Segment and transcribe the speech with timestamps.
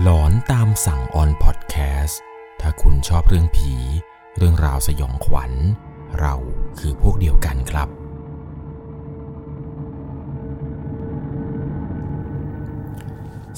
[0.00, 2.20] หลอนตามสั่งออนพอดแคสต์
[2.60, 3.74] ถ้าคุณชอบเรื่องผี
[4.36, 5.52] เรื่องราวสยองขวัญ
[6.20, 6.34] เรา
[6.78, 7.88] คือพวกเดียวกันครับ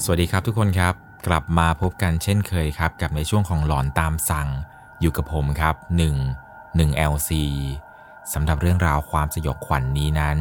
[0.03, 0.93] สวัสดีครับทุกคนครับ
[1.27, 4.49] กลับมาพบกันเช่นเคยครับ กับในช่วงของหลอนตามสั่ง
[5.01, 5.75] อยู่กับผมครับ
[6.31, 7.31] 1 1 LC
[8.33, 10.37] สำหรับเรื่องราวความสยองขวัญนนี้นั้น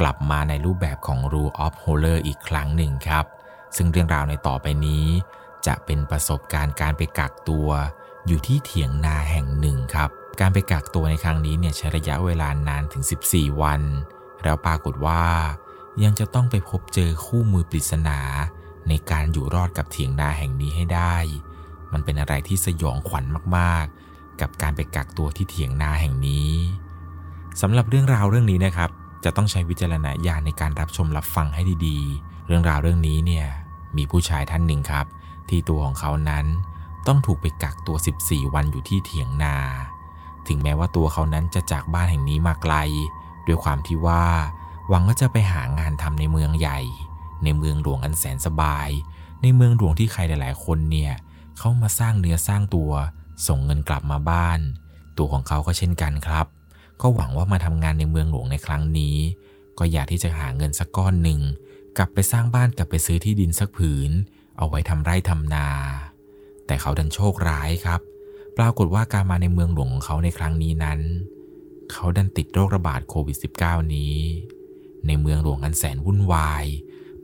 [0.00, 3.26] กลับมาในรูปแบบของ Rule of Horror อีกครั้งหนึ่งครับ
[3.76, 5.06] ซึ่งเรื่องราวในต่อไปนี้
[5.66, 7.68] จะเป็นประสบการณ์การไปกักตัว
[8.26, 13.80] อยู่ที่เถียงนาแห่งหนึ่งครับ การไปกักตัวในครั้งนี้เนี่ยใช้ระยะเวลานานถึง 14 วัน
[14.44, 15.24] แล้วปรากฏว่า
[16.04, 18.18] ยังจะต้องไปพบเจอคู่มือปริศนา
[18.88, 21.16] ในการอยู่รอดกับเถียงนาแห่งนี้ให้ได้
[21.92, 23.24] มันเป็นอะไรที่สยองขวัญ
[23.56, 26.50] มากๆ กับการไปกักตัวที่เถียงนาแห่งนี้
[27.60, 28.90] สำหรับเรื่องราวเรื่องนี้นะครับ
[29.24, 33.46] จะต้องใช้วิจารณญาณในการรับชมรับฟังให้ดีๆ เรื่องราวเรื่องนี้เนี่ย
[33.96, 35.06] มีผู้ชายท่านหนึ่งครับ
[35.48, 36.46] ที่ตัวของเขานั้น
[37.06, 39.56] ต้องถูกไปกักตัว 14 วันอยู่ที่เถียงนา
[40.48, 42.74] ถึงแม้ว่าตัวเขานั้นจะจากบ้านแห่งนี้มาไกล
[43.46, 44.24] ด้วยความที่ว่า
[44.88, 46.80] หวังว่าจะไปหางานทำในเมืองใหญ่
[47.44, 48.88] ในเมืองหลวงอันแสนสบาย
[49.42, 51.12] ในเมืองหลวงที่ใครหลาย ๆ คนเนี่ย
[51.58, 52.90] เขามาสร้างเนื้อสร้างตัว
[53.46, 54.60] ส่งเงินกลับมาบ้าน
[55.18, 56.46] ตัวของเขาก็เช่นกันครับ
[57.00, 59.16] ก็หวังว่ามาทำงานในเมืองหลวงในครั้งนี้
[59.78, 61.40] ก็อยากที่จะหาเงินสักก้อนหนึ่ง
[61.96, 64.10] กลับไปสร้างบ้านกลับไปซื้อที่ดินสักผืน
[64.58, 65.68] เอาไว้ทำไร่ทำนา
[66.66, 68.00] แต่เขาดันโชคร้ายครับ
[68.56, 71.00] ปรากฏว่าการมาในเมืองหลวงของเขาในครั้งนี้นั้น
[71.92, 74.16] เขาดันติดโรคระบาดโควิด -19 นี้
[75.06, 76.64] ในเมืองหลวงอันแสนวุ่นวาย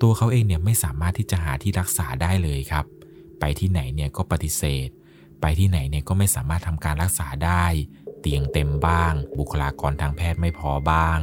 [0.01, 2.85] ตัวเขาเองเนี่ยไม่สามารถที่จะหาที่รักษาได้เลยครับ
[3.41, 4.89] ไปที่ไหนเนี่ยก็ปฏิเสธ
[5.41, 7.65] ไปที่ไหนเนี่ยก็ไม่สามารถทำการรักษาได้
[8.21, 11.19] เตียงเต็มบ้าง บุคลากรทางแพทย์ไม่พอบ้าง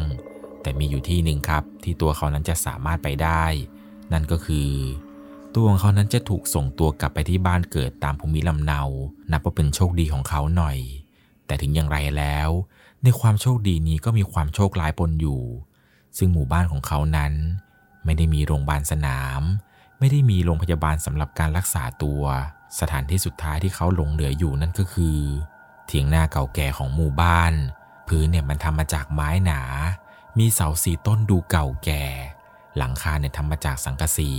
[0.65, 3.45] แต่มีอยู่ที่หนึ่งครับ ที่ตัวเขานั้นจะสามารถไปได้
[4.13, 4.69] นั่นก็คือ
[5.55, 8.81] ตัวของเขานั้นจะถูกส่งตัวกลับไปที่บ้านเกิดตามภูมิลำเนา
[9.31, 10.77] นับว่าเป็นโชคดีของเขาหน่อย
[11.45, 12.49] แต่ถึงอย่างไรแล้ว
[13.03, 15.41] ในความโชคดีนี้ก็มีความโชคร้ายปนอยู่
[16.17, 17.33] ซึ่งหมู่บ้านของเขานั้น
[18.05, 19.41] ไม่ได้มีโรงพยาบาลสนาม
[19.99, 22.23] ไม่ได้มีโรงพยาบาลสำหรับการรักษาตัว
[22.79, 25.17] สถานที่สุดท้ายที่เขาหลงเหลืออยู่นั่นก็คือ
[25.87, 27.53] เถียงนาเก่าแก่ของหมู่บ้าน
[28.07, 29.61] พื้นเนี่ยมันทำมาจากไม้หนา
[30.39, 32.05] มีเสาสีต้นดูเก่าแก่
[32.77, 34.31] หลังคาเนี่ยทำมาจากสังกะสี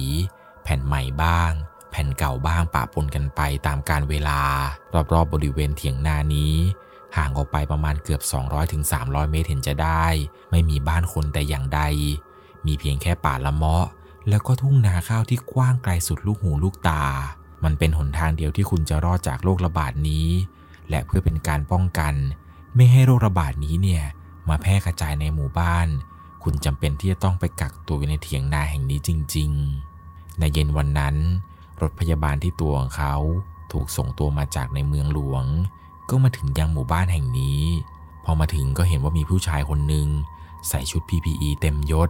[0.63, 1.53] แผ่นใหม่บ้าง
[1.91, 4.41] แผ่นเก่าบ้างปะปนกันไปตามการเวลา
[4.95, 6.55] รอบๆบบริเวณเถียงนานี้
[7.17, 8.21] ห่างออกไปประมาณเกือบ
[8.73, 10.07] 200-300เมตรเห็นจะได้
[10.51, 11.81] ไม่มีบ้านคนแต่อย่างใด
[12.67, 13.87] มีเพียงแค่ป่าละเมาะ
[14.29, 17.05] แล้วก็ทุ่งนาข้าวที่กว้างไกลสุดลูกหูลูกตา
[17.65, 20.29] มันเป็นหนทางเดียวที่คุณจะรอดจากโรคระบาดนี้
[20.91, 22.15] และเพื่อเป็นการป้องกัน
[22.75, 24.05] ไม่ให้โรคระบาดนี้เนี่ย
[24.49, 25.89] มาแพร่กระจายในหมู่บ้าน
[26.43, 29.51] คุณจำเป็นที่จะต้องไปกักตัวอยู่ในเถียงนาแห่งนี้จริง
[29.95, 31.17] ๆ ในเย็นวันนั้น
[31.83, 33.15] รถพยาบาลที่ตัวของเขา
[33.73, 35.45] ถูกส่งตัวมาจากในเมืองหลวง
[36.11, 37.63] ก็มาถึงยังหมู่บ้านแห่งนี้
[38.25, 40.09] พอมาถึงก็เห็นว่ามีผู้ชายคนหนึ่ง
[40.69, 42.09] ใส่ชุด PPE เต็มยศ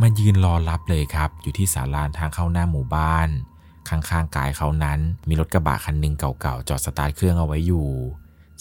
[0.00, 3.28] มายืนรอรับเลยครับ อยู่ที่ศาลาทางเข้าหน้าหมู่บ้าน
[3.88, 7.86] ข้างๆกายเขานั้น มีรถกระบะคันหนึ่งเก่าๆ จอดสตาร์ทเครื่องเอาไว้อยู่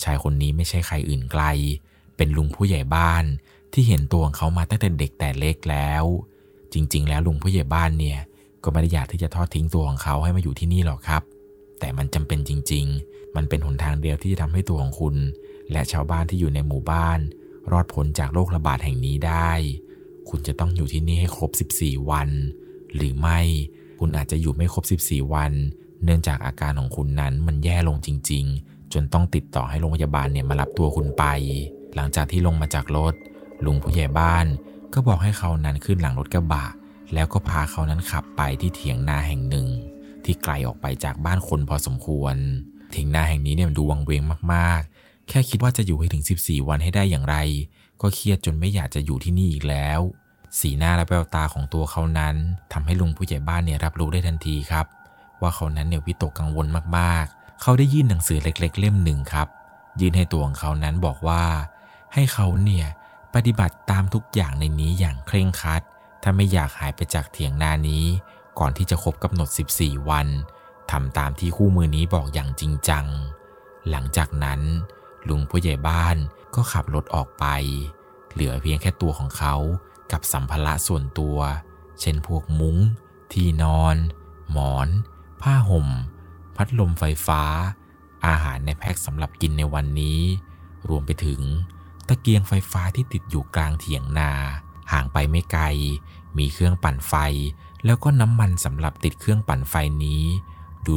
[0.04, 1.44] ชายคนนี้ไม่ใช่ใครอื่นไกล
[2.18, 3.24] เป็นลุงผู้ใหญ่บ้าน
[3.74, 6.04] ที่เห็นตัวของเขามาตั้งแต่เด็กแต่เล็กแล้ว
[6.74, 8.20] จริง ๆ แล้วลุงผู้ใหญ่บ้านเนี่ย
[8.64, 11.24] ก็ไม่ได้อยากที่จะทอดทิ้งตัวของเขาให้มาอยู่ที่นี่หรอกครับ
[11.80, 15.16] แต่มันจำเป็นจริง ๆ มันเป็นหนทางเดียวที่จะทำให้ตัวของคุณ
[15.72, 17.20] และชาวบ้านที่อยู่ในหมู่บ้าน
[17.72, 19.52] รอดพ้นจากโรคระบาดแห่งนี้ได้
[20.30, 22.30] คุณจะต้องอยู่ที่นี่ให้ครบ 14 วัน
[22.96, 23.40] หรือไม่
[24.00, 25.52] คุณอาจจะอยู่ไม่ครบ 14 วัน
[26.04, 31.26] เนื่องจากอาการของคุณนั้นมันแย่ลงจริง ๆ จนต้องติดต่อให้โรงพยาบาลเนี่ยมารับตัวคุณไป
[31.98, 33.14] หลังจากที่ลงมาจากรถ
[33.66, 34.46] ลุงผู้ใหญ่บ้าน
[34.94, 36.66] ก็บอกให้เขานั้นขึ้นหลังรถกระบะ
[37.14, 39.68] แล้วก็พาเขานั้นขับไปที่เถียงนาแห่งหนึ่ง
[40.24, 42.36] ที่ไกลออกไปจากบ้านคนพอสมควร
[42.92, 44.22] เถียงนาแห่งนี้เนี่ยดูวังเวง
[44.54, 47.38] มากๆ แค่คิดว่าจะอยู่ให้ถึง 14 วันให้ได้อย่างไร
[48.02, 50.00] ก็เครียดจนไม่อยากจะอยู่ที่นี่อีกแล้ว
[50.60, 52.36] สีหน้าและแววตาของตัวเขานั้น
[52.74, 54.86] ทำให้ลุงผู้ใหญ่บ้านเนี่ยรับรู้ได้ทันทีครับ
[55.42, 56.68] ว่าเขานั้นเนี่ยวิตกกังวล
[56.98, 59.48] มากๆ เขาได้ยื่นหนังสือเล็ก ๆ เล่มหนึ่งครับ
[60.00, 61.44] ยื่นให้ตัวของเขานั้นบอกว่า
[62.14, 62.88] ให้เขาเนี่ย
[63.34, 65.82] ปฏิบัติตามทุกอย่างในนี้อย่างเคร่งครัด
[66.24, 68.06] ถ้าไม่อยากหายไปจากเถียงนานี้
[68.60, 70.28] ก่อนที่จะครบกำหนด 14 วัน
[70.92, 73.06] ทำตามที่คู่มือนี้บอกอย่างจริงจัง
[73.90, 74.62] หลังจากนั้น
[75.28, 76.18] ลุงผู้ใหญ่บ้าน
[76.56, 77.46] ก็ขับรถออกไป
[78.32, 79.56] เหลือเพียงแค่ตัวของเขา
[80.12, 81.38] กับสัมภาระส่วนตัว
[82.00, 82.78] เช่นพวกมุง้ง
[83.34, 83.96] ที่นอน
[84.52, 84.88] หมอน
[85.42, 85.88] ผ้าห่ม
[86.56, 87.42] พัดลมไฟฟ้า
[88.28, 90.20] อาหารในแพ็คสำหรับกินในวันนี้
[90.90, 91.42] รวมไปถึง
[92.08, 94.32] ตะเกียงไฟฟ้าที่ติดอยู่กลางเถียงนา
[94.92, 95.64] ห่างไปไม่ไกล
[96.38, 97.14] มีเครื่องปั่นไฟ
[97.86, 99.74] แล้วก็น้ำมันสำหรับติดเครื่องปั่นไฟ
[100.06, 100.24] นี้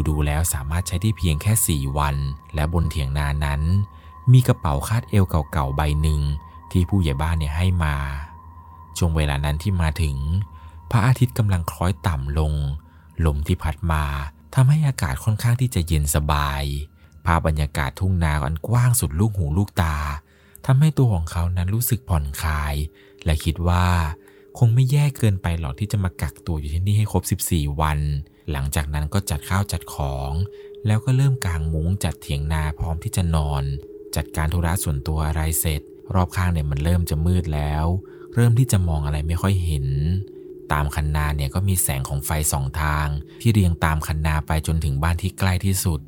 [0.09, 2.17] ดูๆแล้วสามารถใช้ได้เพียงแค่ 4 วัน
[2.55, 3.63] และบนเถียงนานั้น
[4.33, 6.21] มีกระเป๋าคาดเอวเก่าๆใบหนึ่ง
[6.71, 7.95] ที่ผู้ใหญ่บ้านเนี่ยให้มา
[8.99, 10.17] ช่วงเวลานั้นที่มาถึง
[10.91, 12.53] พระอาทิตย์กำลังคล้อยต่ำลง
[13.25, 14.05] ลมที่พัดมา
[14.55, 16.63] ทำให้อากาศค่อนข้างที่จะเย็นสบาย
[17.27, 19.97] ภาพบรรยากาศทุ่งนาอันกว้างสุดลูกหูลูกตา
[20.67, 22.75] ทำให้ตัวของเขานั้นรู้สึกผ่อนคลาย
[23.25, 23.87] และคิดว่า
[24.59, 27.99] คงไม่แย่เกินไปหรอกที่จะมากักตัวอยู่ที่นี่ให้ครบ 14 วัน
[28.51, 30.33] หลังจากนั้นก็จัดข้าวจัดของ
[30.87, 33.63] แล้วก็เริ่มกางมุ้งจัดเถียงนาพร้อมที่จะนอน
[34.17, 35.81] จัดการธุระส่วนตัวอะไรเสร็จ
[36.15, 37.85] รอบข้างเนี่ยมันเริ่มจะมืดแล้ว
[38.35, 39.87] เริ่มที่จะมองอะไรไม่ค่อยเห็น
[40.73, 43.07] ตามคันนาเนี่ยก็มีแสงของไฟสองทาง
[43.43, 46.01] ที่เรียงตามคันนาไปจนถึงบ้านที่ใกล้ที่สุด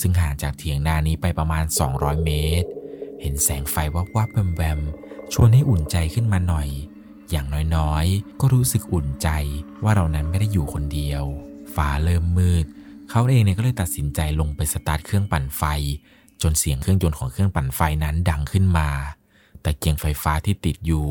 [0.00, 1.64] ซึ่งห่างจากเถียงนานี้ไปประมาณ
[1.94, 2.30] 200 เม
[2.62, 2.68] ตร
[3.20, 4.80] เห็นแสงไฟวับวับแวมแวม
[5.32, 6.68] ชวนให้อุ่นใจขึ้นมาหน่อย
[7.30, 7.46] อย่าง
[7.76, 9.28] น้อยๆ ก็รู้สึกอุ่นใจ
[9.84, 11.24] ว่าเรานั้นไม่ได้อยู่คนเดียว
[11.74, 12.64] ฟ้าเริ่มมืด
[13.10, 15.62] เขาเองเนี่ยก็เลยตัดสินใจลงไปสตาร์ทเครื่องปั่นไฟ
[16.42, 18.88] จนเสียงเครื่องยนต์ของเครื่องปั่นไฟนั้นดังขึ้นมา
[19.62, 21.06] แต่เกียงไฟฟ้าที่ติดอยู่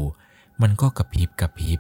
[0.62, 1.80] มันก็กระพริบกระพริบ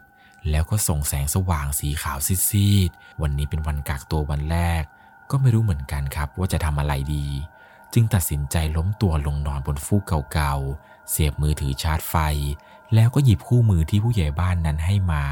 [0.49, 2.17] แล้วก็ส่งแสงสว่างสีขาว
[2.49, 4.83] ซีดๆวันนี้เป็นวันกักตัววันแรก
[5.31, 7.25] ก็ไม่รู้เหมือนกันครับว่าจะทำอะไรดี
[7.93, 10.01] จึงตัดสินใจล้มตัวลงนอนบนฟูก
[10.31, 12.15] เก่าๆ เสียบมือถือชาร์จไฟ
[12.93, 15.23] แล้วก็หยิบคู่มือที่ผู้ใหญ่บ้านนั้นให้มา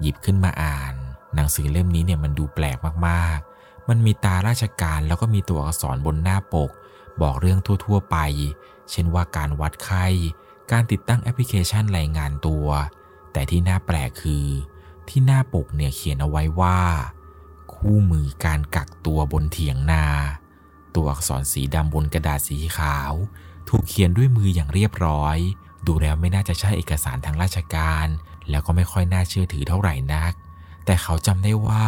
[0.00, 0.94] หยิบขึ้นมาอ่าน
[1.34, 2.76] หนังสือเล่มนี้เนี่ยมันดูแปลก
[3.08, 6.70] มากๆ มันมีตาราชการแล้วก็มีตัวอักษรบนหน้าปก
[7.22, 8.16] บอกเรื่องทั่วๆไป
[8.90, 10.06] เช่นว่าการวัดไข้
[10.72, 12.66] การติดตั้งแอปพลิเคชันรายงานตัว
[13.32, 14.46] แต่ที่น่าแปลกคือ
[15.08, 16.80] ที่หน้าปกเนี่ยเขียนเอาไว้ว่า
[17.74, 20.04] คู่มือการกักตัวบนเถียงนา
[20.94, 23.12] ตัวอักษรสีดำบนกระดาษสีขาว
[23.68, 25.38] ถูกเขียนด้วยมืออย่างเรียบร้อย
[25.86, 28.06] ดูแล้วไม่น่าจะใช่เอกสารทางราชการ
[28.50, 30.32] แล้วก็ไม่ค่อยน่าเชื่อถือเท่าไหร่นัก
[30.84, 31.86] แต่เขาจำได้ว่า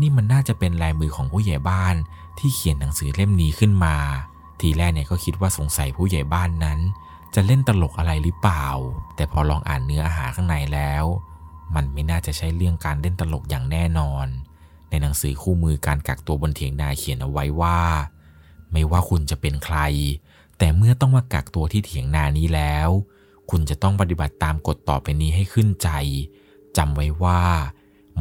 [0.00, 1.94] นี่มันน่าจะเป็นลายมือของผู้ใหญ่บ้าน
[2.38, 3.96] ที่เขียนหนังสือเล่มนี้ขึ้นมา
[4.60, 6.78] ทีแรกเนี่ยก็คิดว่าสงสัยผู้ใหญ่บ้านนั้น
[7.34, 8.66] จะเล่นตลกอะไรหรือเปล่า
[9.16, 11.04] แต่พอลองอ่านเนื้ออาหารข้างในแล้ว
[11.74, 14.26] มันไม่น่าจะใช่เรื่องการเล่นตลกอย่างแน่นอน
[14.90, 17.78] ในหนังสือคู่มือการกักตัวบนเถียงนาเขียนเอาไว้ว่า
[18.72, 19.78] ไม่ว่าคุณจะเป็นใคร
[20.58, 22.88] แต่เมื่อต้องมากักตัวที่เถียงนานี้แล้ว
[23.50, 25.88] คุณจะต้องปฏิบัติตามกฎต่อไปนี้ให้ขึ้นใจ
[26.76, 27.42] จำไว้ว่า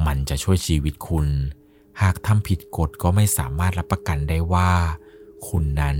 [0.06, 1.28] มันจะช่วยชีวิตคุณ
[2.02, 4.72] หากทำผิดกฎก็ไม่สามารถรับประกันได้ว่า
[5.48, 5.98] คุณนั้น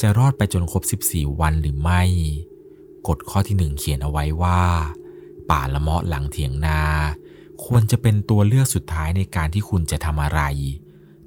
[0.00, 2.02] จะรอดไปจนครบ 14 วันหรือไม่
[3.08, 4.62] กฎข้อที่หนึ่งเขียนเอาไว้ว่า
[5.50, 6.80] ป่าละเมาะหลังเถียงนา
[7.64, 10.42] ควรจะเป็นตัวเลือกสุดท้ายในการที่คุณจะทำอะไร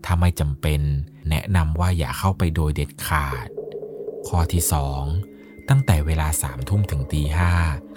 [0.06, 0.82] ถ้าไม่จำเป็น
[1.30, 3.48] แนะนำว่าอย่าเข้าไปโดยเด็ดขาด
[4.28, 4.64] ข้อที่
[5.16, 7.52] 2 ตั้งแต่เวลาสามทุ่มถึงตีห้า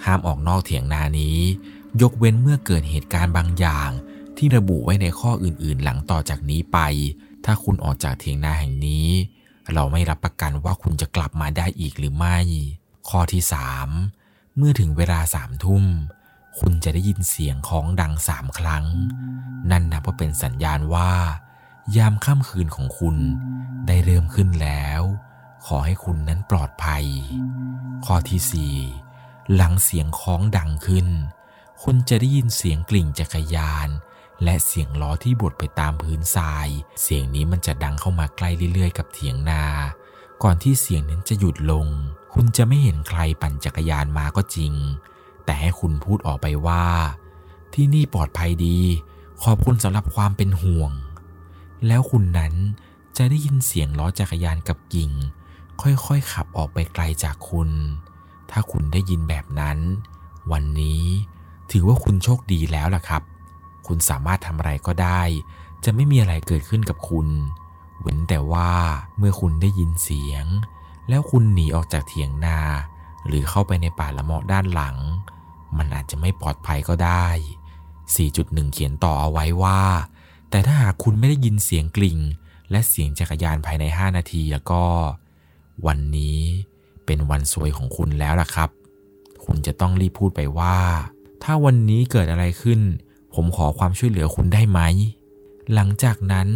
[0.04, 1.38] ห้ามออกนอกเถียงนานี้
[2.02, 3.90] ยกเว้นเมื่อเกิดเหตุการณ์บางอย่าง
[4.36, 6.78] ที่ระบุไว้ในข้ออื่นๆ หลังต่อจากนี้ไป
[7.44, 9.08] ถ้าคุณออกจากเถียงนาแห่งนี้
[9.74, 12.38] เราไม่รับประกันว่าคุณจะกลับมาได้อีกหรือไม่
[13.08, 13.42] ข้อที่
[13.98, 15.84] 3 เมื่อถึงเวลาสามทุ่ม
[16.58, 18.84] คุณจะได้ยินเสียงของดังสามครั้ง
[19.70, 21.12] นั่นนับว่าเป็นสัญญาณว่า
[21.96, 23.16] ยามค่ำคืนของคุณ
[23.86, 25.02] ได้เริ่มขึ้นแล้ว
[25.66, 27.04] ขอให้คุณนั้นปลอดภัย
[28.04, 28.74] ข้อที่
[29.14, 31.08] 4หลังเสียงคล้องดังขึ้น
[31.82, 33.88] คุณจะได้ยินเสียงกลิ่งจักรยาน
[34.44, 36.68] และเสียงล้อที่บดไปตามพื้นทราย
[37.02, 39.64] เสียงนี้มันจะดังเข้ามาใกล้เรื่อยๆ กับเถียงนา
[40.42, 41.86] ก่อนที่เสียงนั้นจะหยุดลง
[42.34, 44.72] คุณจะไม่เห็นใครปั่นจักรยานมาก็จริง
[45.44, 46.86] แต่ให้คุณพูดออกไปว่า
[47.74, 48.78] ที่นี่ปลอดภัยดี
[49.42, 50.92] ขอบคุณสำหรับความเป็นห่วง
[51.86, 52.54] แล้วคุณนั้น
[53.16, 55.10] จะได้ยินเสียงล้อจักรยานกับกิ่ง
[55.80, 57.70] ค่อยๆขับออกไปไกลจากคุณ
[58.50, 59.78] ถ้าคุณได้ยินแบบนั้น
[60.52, 61.02] วันนี้
[61.70, 63.22] ถือว่าคุณโชคดีแล้วล่ะครับ
[63.86, 65.22] คุณสามารถทำอะไรก็ได้
[65.84, 67.28] จะไม่มีอะไรเกิดขึ้นกับคุณ
[68.00, 68.70] เว้นแต่ว่า
[69.18, 70.46] เมื่อคุณได้ยินเสียง
[71.08, 72.60] แล้วคุณหนีออกจากเถียงนา
[73.26, 74.96] หรือเข้าไปในป่าละเมาะด้านหลัง
[75.76, 77.26] มันอาจจะไม่ปลอดภัยก็ได้
[78.00, 79.80] 4.1 เขียนต่อเอาไว้ว่า
[80.50, 82.18] แต่ถ้าหากคุณไม่ได้ยินเสียงกลิ่ง
[82.70, 84.82] และเสียงจักรยานภายใน 5 นาทีแล้วก็
[85.86, 86.38] วันนี้
[87.06, 88.70] เป็นวันสวยของคุณแล้วล่ะครับ
[89.44, 90.78] คุณจะต้องรีบพูดไปว่า
[91.42, 92.80] ถ้าวันนี้เกิดอะไรขึ้น
[93.34, 94.80] ผมขอความช่วยเหลือคุณได้ไหม
[95.74, 96.48] หลังจากนั้น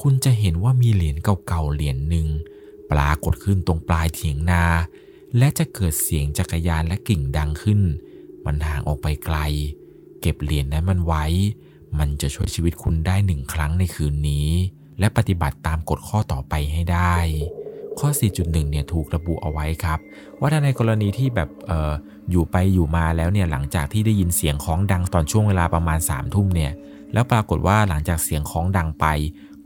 [0.00, 2.28] คุณจะเห็นว่ามีเหรียญเก่าๆเหรียญหนึ่ง
[2.90, 4.64] ปรากฏขึ้นตรงปลายเถียงนา
[5.38, 7.80] และจะเกิดเสียงจักรยานและกิ่งดังขึ้น
[8.44, 9.38] มันห่างออกไปไกล
[10.20, 11.24] เก็บเหรียญนั้นมันไว้
[11.98, 14.48] มันจะช่วยชีวิตคุณได้หนึ่งครั้งในคืนนี้
[14.98, 17.16] และปฏิบัติตามกฎข้อต่อไปให้ได้
[17.98, 19.98] ข้อ 4.1 เนี่ยถูกระบุเอาไว้ครับ
[20.40, 21.92] ว่าถ้าในกรณีที่แบบเออ
[22.30, 26.72] อยู่ไปอยู่มาแล้วเนี่ยหลังจากที่ได้ยินเสียงคล้องดังตอนช่วงเวลาประมาณ3ามทุ่มเนี่ย
[27.12, 29.06] แล้วปรากฏว่าหลังจากเสียงคล้องดังไป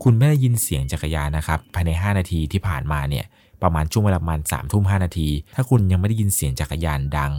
[0.03, 3.25] คุณไม่ได้ยินเสียงจักรยานนะครับภายใน 5 นาทีที่ผ่านมาเนี่ย
[3.63, 7.31] ประมาณช่วงเวลาประมาณ3ทุ่ม5นาที ถ้าคุณยังไม่ได้ยินเสียงจักรยานดัง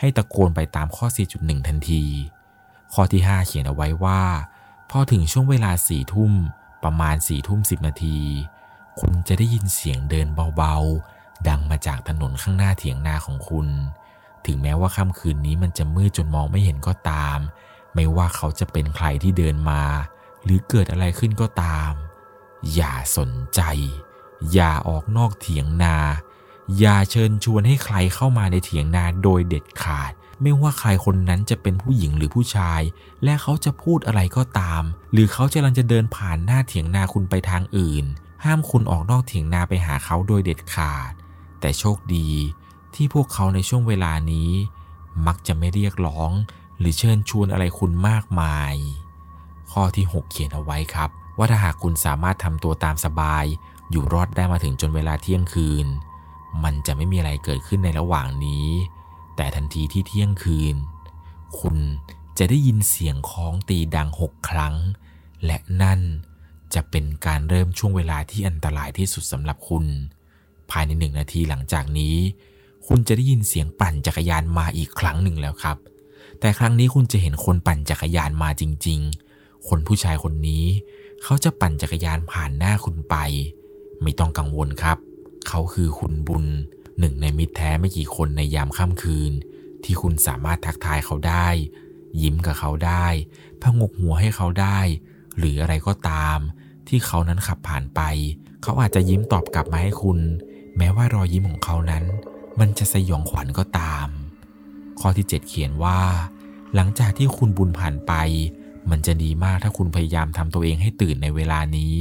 [0.00, 2.04] ให้ตะโกนไปตามข้อ 4.1 ทันที
[2.94, 4.22] ข้อที่ 5 เขียนเอาไว้ว่า
[4.90, 6.32] พอถึงช่วงเวลา4ทุ่ม
[6.84, 8.20] ประมาณ4ทุ่ม10นาที
[9.00, 13.68] คุณจะได้ยินเสียงเดินเบาๆ ดังมาจากถนนข้างหน้าเถียงนาของคุณ
[14.46, 17.38] ถึงแม้ว่าค่ำคืนนี้มันจะมืดจนมองไม่เห็นก็ตาม
[17.94, 19.82] ไม่ว่าเขาจะเป็นใครที่เดินมา
[20.44, 21.92] หรือเกิดอะไรขึ้นก็ตาม
[22.74, 23.60] อย่าสนใจ
[24.52, 25.96] อย่าออกนอกเถียงนา
[26.78, 32.80] อย่าเชิญชวนให้ใครเข้ามาในเถียงนาโดยเด็ดขาด ไม่ว่าใครคนนั้นจะเป็นผู้หญิงหรือผู้ชาย
[33.24, 38.04] และเขาจะพูดอะไรก็ตาม หรือเขาจะลังจะเดินผ่านหน้าเถียงนาคุณไปทางอื่น
[38.44, 41.12] ห้ามคุณออกนอกเถียงนาไปหาเขาโดยเด็ดขาด
[41.60, 42.30] แต่โชคดี
[42.94, 44.50] ที่พวกเขาในช่วงเวลานี้
[45.26, 46.30] มักจะไม่เรียกร้อง
[46.78, 48.74] หรือเชิญชวนอะไรคุณมากมาย
[49.72, 53.44] ข้อที่ 6 เขียนเอาไว้ครับ ว่าถ้าหากคุณสามารถทำตัวตามสบาย
[53.90, 55.86] อยู่รอดได้มาถึงจนเวลาเที่ยงคืน
[56.64, 58.66] มันจะไม่มีอะไรเกิดขึ้นในระหว่างนี้
[59.36, 60.76] แต่ทันทีที่เที่ยงคืน
[61.58, 61.76] คุณ
[62.38, 64.74] จะได้ยินเสียงคล้องตีดังหกครั้ง
[65.44, 66.00] และนั่น
[66.74, 69.84] จะเป็นการเริ่มช่วงเวลาที่อันตรายที่สุดสำหรับคุณ
[70.70, 72.16] ภายในหนึ่งนาทีหลังจากนี้
[72.86, 75.76] คุณจะได้ยินเสียงปั่นจักรยานมาอีกครั้งหนึ่งแล้วครับ
[76.40, 79.00] แต่ครั้งนี้คุณจะเห็นคนปั่นจักรยานมาจริง
[79.34, 80.64] ๆ คนผู้ชายคนนี้
[81.22, 83.16] เขาจะปั่นจักรยานผ่านหน้าคุณไป
[84.02, 84.98] ไม่ต้องกังวลครับ
[85.48, 86.46] เขาคือคุณบุญ
[86.98, 89.32] หนึ่งในมิตรแท้ไม่กี่คนในยามค่ำคืน
[89.84, 91.48] ที่คุณสามารถทักทายเขาได้
[92.22, 93.06] ยิ้มกับเขาได้
[93.62, 94.78] พงกหัวให้เขาได้
[95.38, 96.38] หรืออะไรก็ตาม
[96.88, 98.00] ที่เขานั้นขับผ่านไป
[98.62, 100.18] เขาอาจจะยิ้มตอบกลับมาให้คุณ
[100.76, 102.04] แม้ว่ารอยยิ้มของเขานั้น
[102.60, 104.08] มันจะสยองขวัญก็ตาม
[105.00, 106.00] ข้อที่ 7 เขียนว่า
[106.74, 108.12] หลังจากที่คุณบุญผ่านไป
[108.90, 111.96] มันจะดีมากถ้าคุณพยายามทำตัวเองให้ตื่นในเวลานี้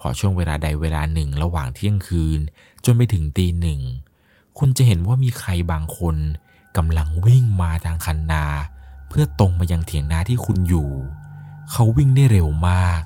[0.00, 2.40] พอช่วงเวลาใดเวลาหนึ่งระหว่างเที่ยงคืน
[2.84, 3.80] จนไปถึงตีหนึ่ง
[4.58, 6.16] คุณจะเห็นว่ามีใครบางคน
[6.76, 8.44] กำลังวิ่งมาทางคันนา
[9.08, 10.90] เพื่อตรงมายังเถียงนาที่คุณอยู่
[11.70, 13.00] เขาวิ่งได้เร็วมาก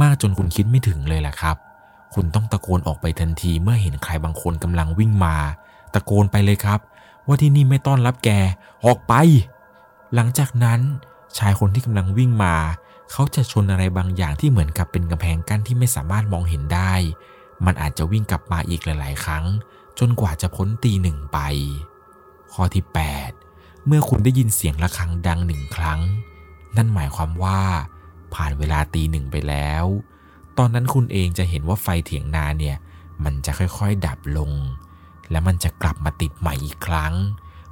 [0.00, 1.56] มากจนคุณคิดไม่ถึงเลยแหละครับ
[2.14, 5.36] คุณต้องตะโกนออกไปทันทีเมื่อเห็นใครบางคนกำลังวิ่งมา
[5.94, 6.80] ตะโกนไปเลยครับ
[7.26, 8.30] ว่าที่นี่ไม่ต้อนรับแก
[8.84, 9.14] ออกไป
[10.14, 10.80] หลังจากนั้น
[11.38, 12.54] ชายคนที่กำลังวิ่งมา
[13.10, 16.92] เขาจะชนอะไรบางอย่างที่เหมือนกับเป็นกำแพงกั้นที่ไม่สามารถมองเห็นได้
[17.64, 19.44] มันอาจจะวิ่งกลับมาอีกหลาย ๆ ครั้ง
[19.98, 21.38] จนกว่าจะพ้นตีหนึ่งไป
[22.52, 22.84] ข้อที่
[23.34, 26.00] 8 เมื่อคุณได้ยินเสียงะระฆังดังหนึ่งครั้ง
[26.76, 27.60] นั่นหมายความว่า
[28.34, 29.84] ผ่านเวลาตีหนึ่งไปแล้ว
[30.58, 32.76] ตอนนั้นคุณเองจะเห็นว่าไฟเถียงนาเนี่ย
[33.24, 34.52] มันจะค่อยๆดับลง
[35.30, 37.14] และมันจะกลับมาติดใหม่อีกครั้ง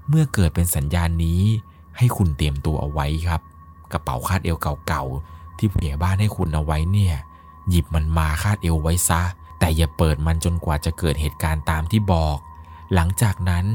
[0.09, 1.43] เมื่อเกิดเป็นสัญญาณนี้
[1.99, 3.41] ให้คุณเตรียมตัวเอาไว้ครับ
[3.93, 7.15] กระเป๋าคาดเอวเก่าๆที่ผู้ใหญ่บ้านให้คุณเอาไว้เนี่ย
[7.69, 9.23] หยิบมันมาคาดเอวไว้ซะ
[9.61, 12.39] แต่อย่าเปิดมันจนกว่าจะเกิดเหตุการณ์ตามที่บอก
[12.95, 13.67] หลังจากนั้น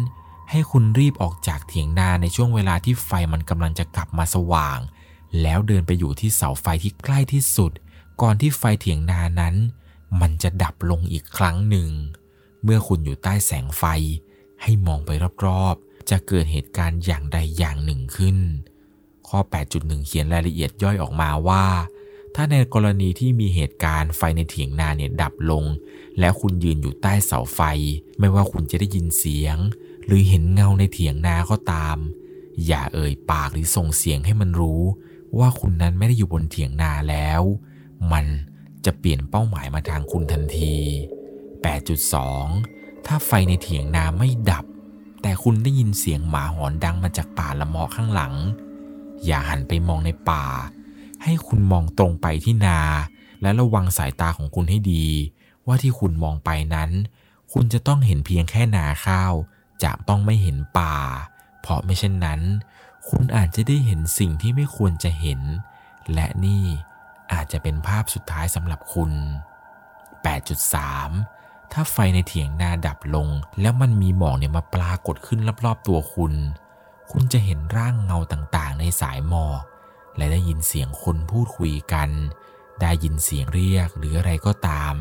[0.50, 4.80] ให้คุณรีบออกจากเถียงนาในช่วงเวลาที่ไฟมันกำลังจะกลับมาสว่าง
[5.42, 7.72] แล้วเดินไปอยู่ที่เสาไฟที่ใกล้ที่สุด
[8.22, 9.56] ก่อนที่ไฟเถียงนานั้น
[10.22, 11.90] มันจะดับลงอีกครั้งหนึ่ง
[12.64, 13.84] เมื่อคุณอยู่ใต้แสงไฟ
[14.62, 15.10] ให้มองไป
[15.46, 18.38] รอบๆ จะเกิดเหตุการณ์อย่างใดอย่างหนึ่งขึ้น
[19.28, 19.40] ข้อ
[19.74, 21.66] 8.1 เขียนรายละเอียดย่อยออกมาว่า
[22.36, 25.64] ถ้าในกรณีที่มีเหตุการณ์ไฟในเถียงนาเนี่ยดับลง
[26.20, 27.62] แล้วคุณยืนอยู่ใต้เสาไฟ
[28.20, 29.58] ไม่ว่าคุณจะได้ยินเสียง
[30.06, 31.98] หรือเห็นเงาในเถียงนาก็ตาม
[32.66, 34.82] อย่าเอ่ยปากหรือส่งเสียงให้มันรู้
[35.40, 37.42] ว่าคุณนั้นไม่ได้อยู่บนเถียงนาแล้ว
[38.12, 38.26] มัน
[38.86, 40.78] จะเปลี่ยนเป้าหมายมาทางคุณทันที
[42.10, 44.66] 8.2 ถ้าไฟในเถียงนาไม่ดับ
[45.22, 48.34] แต่คุณได้ยินเสียงหมาหอนดังมาจากป่าละเมาะข้างหลัง
[49.26, 50.46] อย่าหันไปมองในป่า
[51.26, 52.80] ให้คุณมองตรงไปที่นา
[53.42, 55.06] และระวังสายตาของคุณให้ดี
[55.68, 56.92] ว่าที่คุณมองไปนั้น
[57.54, 59.34] คุณจะต้องเห็นเพียงแค่นาข้าว
[59.84, 60.96] จะต้องไม่เห็นป่า
[61.62, 62.42] เพราะไม่เช่นนั้น
[63.10, 65.42] คุณอาจจะได้เห็นสิ่งที่ไม่ควรจะเห็น
[66.14, 66.66] และนี่
[67.34, 69.12] อาจจะเป็นภาพสุดท้ายสำหรับคุณ
[70.22, 73.28] 8.3 ถ้าไฟในเถียงนาดับลง
[73.62, 76.34] แล้วมันมีหมอกเนี่ยมาปรากฏขึ้นรอบๆตัวคุณ
[77.12, 79.62] คุณจะเห็นร่างเงาต่างๆ ในสายหมอก
[80.18, 82.10] และได้ยินเสียงคนพูดคุยกัน
[82.82, 84.94] ได้ยินเสียงเรียกหรืออะไรก็ตาม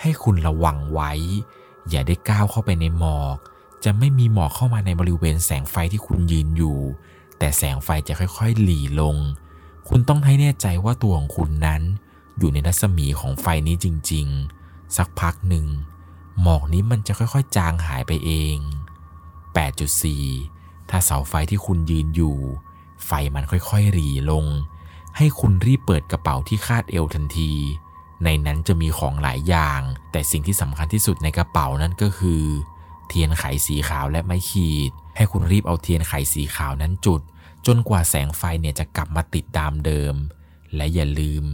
[0.00, 1.12] ให้คุณระวังไว้
[1.88, 3.36] อย่าได้ก้าวเข้าไปในหมอก
[3.84, 6.78] จะไม่มีหมอกเข้ามาในบริเวณแสงไฟที่คุณยืนอยู่
[7.38, 9.16] แต่แสงไฟจะค่อยๆ หลีลง
[9.88, 11.82] คุณต้องให้แน่ใจว่าตัวของคุณนั้น
[12.38, 14.26] อยู่ในรัศมีของไฟนี้จริง
[14.62, 15.66] ๆ สักพักหนึ่ง
[16.42, 18.58] หมอกนี้มันจะค่อยๆ จางหายไปเอง
[19.74, 22.38] 8.4 ถ้าเสาไฟที่คุณยืนอยู่
[23.04, 24.44] ไฟมันค่อยๆหรีลง
[25.16, 27.52] ให้คุณรีบเปิดกระเป๋าที่คาดเอวทันที
[28.24, 29.80] ในนั้นจะมีของหลายอย่าง
[30.12, 32.42] แต่สิ่งที่สำคัญที่สุดในกระเป๋านั้นก็คือ
[33.08, 37.20] เทียนไขสีขาวและไม้ขีด ให้คุณรีบเอาเทียนไขสีขาวนั้นจุด
[37.66, 40.14] จนกว่าแสงไฟเนี่ยจะกลับมาติดตามเดิม
[40.76, 41.44] และอย่าลืม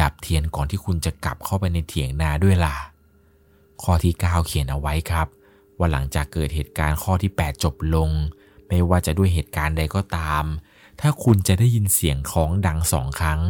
[0.00, 2.76] ดับเทียนก่อนที่คุณจะกลับเข้าไปในเถียงนาด้วยล่ะ
[3.82, 5.26] ข้อที่9เขียนเอาไว้ครับ
[5.78, 8.10] ว่าหลังจากเกิดเหตุการณ์ข้อที่ 8 จบลง
[8.68, 10.44] ไม่ว่าจะด้วยเหตุการณ์ใดก็ตาม
[11.00, 13.40] ถ้าคุณจะได้ยินเสียงของดังสองครั้ง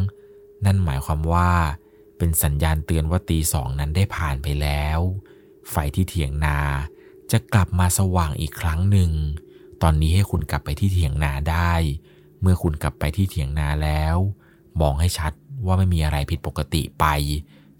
[0.65, 1.51] นั่นหมายความว่า
[2.17, 4.99] เป็นสัญญาณเตือนว่าตีสองนั้นได้ผ่านไปแล้ว
[5.69, 6.59] ไฟที่เถียงนา
[7.31, 9.11] จะกลับมาสว่างอีกครั้งหนึ่ง
[9.81, 11.73] ตอนนี้ให้คุณกลับไปที่เถียงนาได้
[12.41, 14.15] เมื่อคุณกลับไปที่เถียงนาแล้ว
[14.81, 15.31] มองให้ชัด
[15.65, 17.05] ว่าไม่มีอะไรผิดปกติไป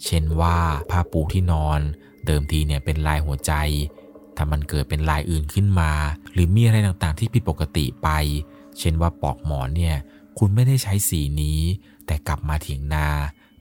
[0.05, 0.57] เช่นว่า
[0.89, 1.79] ผ้าปูที่นอน
[2.25, 3.53] เดิมทีเนี่ยเป็นลายหัวใจ
[4.35, 5.91] ถ้ามันเกิดเป็นลายอื่นขึ้นมา
[6.31, 8.09] หรือมีอะไรต่างๆที่ผิดปกติไป
[8.79, 9.95] เช่นว่าปอกหมอนเนี่ย
[10.37, 11.59] คุณไม่ได้ใช้สีนี้
[12.05, 13.07] แต่กลับมาเถียงนา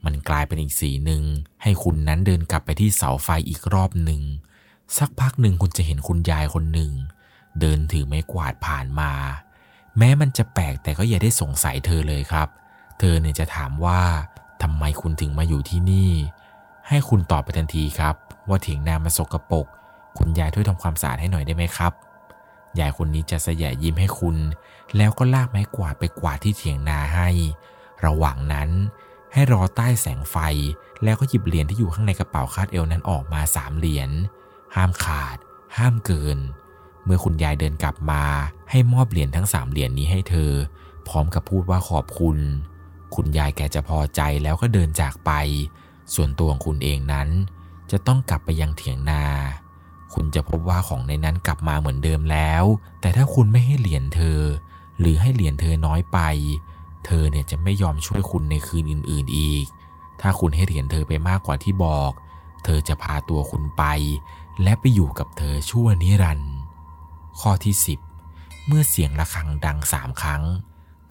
[0.05, 1.23] มันกลายเป็นอีกสีหนึ่ง
[1.63, 4.23] ให้คุณนั้นเดินกลับไปที่เสาไฟอีกรอบหนึ่ง
[4.99, 6.93] สักพักหนึ่งคุณจะเห็นคุณยายคนหนึ่ง
[7.61, 9.13] เดินถือไม้กวาดผ่านมา
[9.99, 12.49] แม้มันจะแปลกแต่ก็อย่าได้สงสัยเธอเลยครับ
[12.99, 14.03] เธอเนี่ยจะถามว่า
[14.63, 16.11] ทำไมคุณถึงมาอยู่ที่นี่
[16.89, 18.15] ให้คุณตอบไปทันทีครับ
[18.49, 19.67] ว่าเถียงนามันสกรปรก
[20.19, 21.93] คุณยายช่วยทำความสะอาดให้หน่อยได้ไหมครับ
[22.79, 24.37] ยายคนนี้จะสยะยิ้มให้คุณ
[24.97, 27.29] แล้วก็ลากไม้กวาดไปกวาดที่เถียงนาให้
[28.05, 28.71] ระหว่างนั้น
[29.33, 30.37] ให้รอใต้แสงไฟ
[31.05, 34.11] แล้วก็หยิบเหรียญที่อยู่ข้างในกระเป๋าคาดเอวนั้นออกมาสามเหรียญ
[34.75, 35.37] ห้ามขาด
[35.77, 36.39] ห้ามเกิน
[37.05, 38.23] เมื่อคุณยายเดินกลับมา
[38.71, 40.53] ให้มอบเหรียญทั้งสามเหรียญนี้ให้เธอ
[41.09, 42.39] พร้อมกับพูดว่าขอบคุณ
[43.15, 45.31] คุณยายแกจะพอใจแล้วก็เดินจากไป
[46.15, 47.29] ส่วนตัวของคุณเองนั้น
[47.91, 49.25] จะต้องกลับไปยังเถียงนา
[50.15, 52.65] คุณจะพบว่าของในนั้นกลับมาเหมือนเดิมแล้ว
[53.01, 54.41] แต่ถ้าคุณไม่ให้เหรียญเธอ
[55.01, 56.19] หรือให้เหรียญเธอน้อยไป
[57.07, 59.67] เธอเนี่ยจะไม่ยอมช่วยคุณในคืนอื่น ๆอีก
[60.21, 62.13] ถ้าคุณให้เหรียญเธอไปมากกว่าที่บอก
[62.65, 63.85] เธอจะพาตัวคุณไป
[64.63, 66.55] และไปอยู่กับเธอชั่วนิรันดร์
[67.41, 67.75] ข้อที่
[68.21, 70.43] 10 เมื่อเสียงะระฆังดังสามครั้ง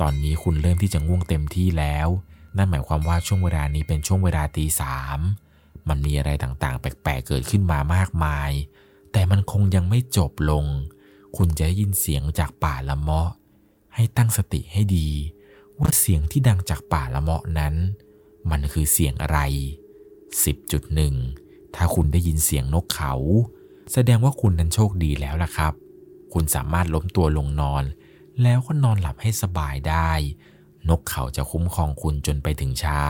[0.02, 2.08] ตอนนี้คุณเริ่มที่จะง่วงเต็มที่แล้ว
[2.58, 5.20] นั่นหมายความว่าช่วงเวลานี้เป็นช่วงเวลาตีสาม
[5.90, 8.52] มันมีอะไรต่างๆ แปลกๆ เกิดขึ้นมามากมาย
[9.12, 10.66] แต่มันคงยังไม่จบลง
[11.38, 13.30] คุณจะได้ยินเสียงจากป่าละเมาะ
[13.96, 15.10] ให้ตั้งสติให้ดี
[15.80, 17.76] ว่าเสียงที่ดังจากป่าละเมาะนั้น
[18.50, 19.40] มันคือเสียงอะไร
[20.58, 23.14] 10.1 ถ้าคุณได้ยินเสียงนกเขา
[23.94, 25.74] แสดงว่าคุณนั้นโชคดีแล้วล่ะครับ
[26.34, 27.84] คุณสามารถล้มตัวลงนอน
[28.42, 30.12] แล้วก็นอนหลับให้สบายได้
[30.90, 33.06] นกเขาจะคุ้มครองคุณจนไปถึงเช้า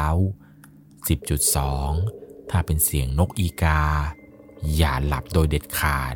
[1.27, 3.81] 10.2 ถ้าเป็นเสียงนกอีกา
[4.75, 6.15] อย่าหลับโดยเด็ดขาด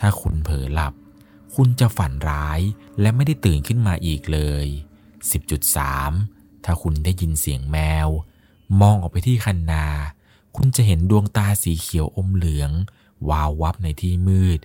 [0.00, 0.94] ถ้าคุณเผลอหลับ
[1.54, 2.60] คุณจะฝันร้าย
[3.00, 4.66] และไม่ได้ตื่นขึ้นมาอีกเลย
[5.86, 8.08] 10.3 ถ้าคุณได้ยินเสียงแมว
[8.80, 9.86] มองออกไปที่คันนา
[10.56, 12.70] คุณจะเห็นดวงตาสีเขียวอมเหลือง
[13.28, 14.58] วาววับในที่มืด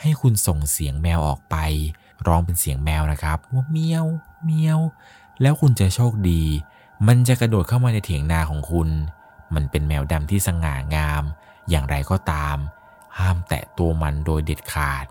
[0.00, 1.56] ให้คุณส่งเสียงแมวออกไป
[2.26, 4.06] ร้องเป็นเสียงแมวนะครับ ว่าเมียว
[4.44, 4.80] เมียว
[5.40, 6.42] แล้วคุณจะโชคดี
[7.06, 8.88] มันจะกระโดดเข้ามาในเถียงนาของคุณ
[9.54, 11.24] มันเป็นแมวดำที่สง่างาม
[11.68, 12.56] อย่างไรก็ตาม
[13.18, 15.06] ห้ามแตะตัวมันโดยเด็ดขาด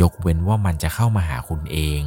[0.00, 2.02] ยกเว้นว่ามันจะเข้ามาหาคุณเอง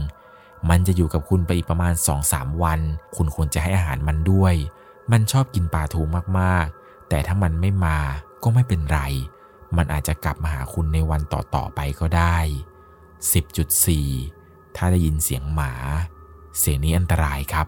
[0.69, 1.93] มันจะอยู่กับคุณไปอีกประมาณ
[2.27, 2.79] 2-3 วัน
[3.15, 4.55] คุณควรจะให้อาหารมันด้วย
[5.11, 6.01] มันชอบกินปลาทู
[6.39, 7.97] มากๆ แต่ถ้ามันไม่มา
[8.43, 8.99] ก็ไม่เป็นไร
[9.77, 12.37] มันอาจจะกลับมาหาคุณในวันต่อๆไปก็ได้
[14.01, 15.71] 10.4 ถ้าได้ยินเสียงหมา
[16.59, 17.67] เสียงนี้อันตรายครับ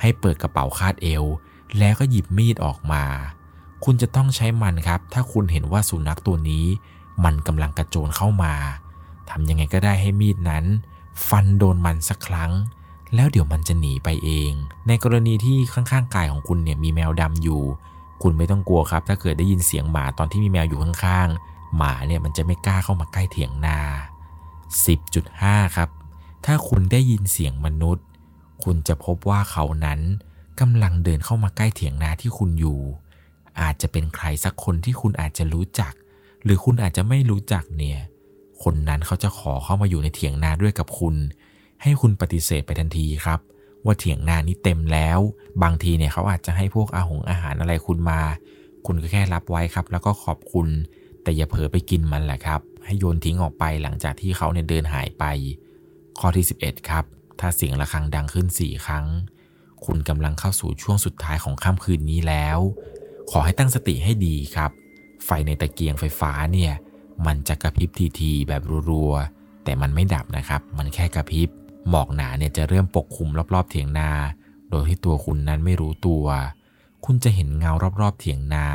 [0.00, 1.24] ให้เปิดกระเป๋าคาดเอว
[1.78, 3.04] แล้วก็หยิบมีดออกมา
[3.84, 6.66] คุณจะต้องใช้มันครับ ถ้าคุณเห็นว่าสุนัขตัวนี้
[7.24, 8.54] มันกำลังกระโจนเข้ามา
[9.30, 10.64] ทำยังไงก็ได้ให้มีดนั้น
[11.28, 12.52] ฟันโดนมันสักครั้ง
[13.14, 14.52] แล้วเดี๋ยวมันจะหนีไปเอง
[14.88, 17.62] ในกรณีที่ข้างๆกายของคุณเนี่ยมีแมวดำอยู่
[18.22, 23.78] คุณไม่ต้องกลัวครับ ถ้าเกิดได้ยินเสียงหมาตอนที่มีแมวอยู่ข้างๆ หมาเนี่ยมันจะไม่กล้าเข้ามาใกล้เถียงนา
[24.58, 25.88] 10.5 ครับ
[26.46, 28.06] ถ้าคุณได้ยินเสียงมนุษย์
[28.64, 30.00] คุณจะพบว่าเขานั้น
[30.60, 32.80] กำลังเดินเข้ามาใกล้เถียงนาที่คุณอยู่
[33.60, 35.92] อาจจะเป็นใครสักคนที่คุณอาจจะรู้จัก
[36.44, 38.00] หรือคุณอาจจะไม่รู้จักเนี่ย
[38.64, 41.16] คนนั้นเขาจะขอเข้ามาอยู่ในเถียงนาด้วยกับคุณ
[41.82, 43.40] ให้คุณปฏิเสธไปทันทีครับ
[43.84, 45.18] ว่าเถียงนานี้เต็มแล้ว
[45.62, 48.20] บางทีเนี่ยเขาอาจจะให้พวกอาหงอาหารอะไรคุณมา
[48.86, 50.68] คุณก็แค่รับไว้ครับ แล้วก็ขอบคุณ
[51.22, 55.24] แต่อย่าเผลอไปกินมันแหละครับ ให้โยนทิ้งออกไปหลังจากที่เขาเนี่ยเดินหายไป
[56.18, 57.04] ข้อที่ 11 ครับ
[57.40, 59.06] ถ้าเสียงะระฆังดังขึ้น 4 ครั้ง
[59.84, 62.58] คุณกำลังเข้าสู่ช่วงสุดท้ายของค่ำคืนนี้แล้ว
[63.30, 64.70] ขอให้ตั้งสติให้ดีครับ
[65.24, 66.72] ไฟในตะเกียงไฟฟ้าเนี่ย
[67.26, 71.48] มันจะกระพริบทีๆแบบรัวๆ แต่มันไม่ดับนะครับ มันแค่กระพริบ
[71.88, 74.10] หมอกหนาเนี่ยจะเริ่มปกคลุมรอบๆเถียงนา
[74.70, 76.24] โดยที่ตัวคุณนั้นไม่รู้ตัว
[77.04, 78.68] คุณจะเห็นเงารอบๆเถียงนา